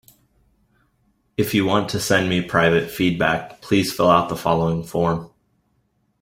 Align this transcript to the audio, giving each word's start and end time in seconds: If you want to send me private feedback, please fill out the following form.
If 1.37 1.53
you 1.53 1.63
want 1.63 1.87
to 1.89 1.99
send 1.99 2.27
me 2.27 2.41
private 2.41 2.89
feedback, 2.89 3.61
please 3.61 3.93
fill 3.93 4.09
out 4.09 4.29
the 4.29 4.35
following 4.35 4.83
form. 4.83 5.29